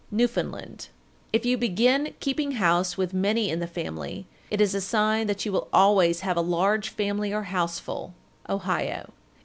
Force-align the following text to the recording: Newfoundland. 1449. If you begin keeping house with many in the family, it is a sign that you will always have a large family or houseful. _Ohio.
Newfoundland. 0.09 0.87
1449. 1.29 1.29
If 1.31 1.45
you 1.45 1.57
begin 1.59 2.15
keeping 2.19 2.51
house 2.53 2.97
with 2.97 3.13
many 3.13 3.51
in 3.51 3.59
the 3.59 3.67
family, 3.67 4.25
it 4.49 4.59
is 4.59 4.73
a 4.73 4.81
sign 4.81 5.27
that 5.27 5.45
you 5.45 5.51
will 5.51 5.67
always 5.71 6.21
have 6.21 6.37
a 6.37 6.41
large 6.41 6.89
family 6.89 7.31
or 7.31 7.43
houseful. 7.43 8.15
_Ohio. 8.49 9.11